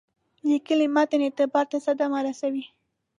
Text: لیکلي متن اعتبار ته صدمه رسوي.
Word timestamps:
لیکلي 0.49 0.87
متن 0.95 1.19
اعتبار 1.25 1.65
ته 1.71 1.77
صدمه 1.85 2.19
رسوي. 2.27 2.65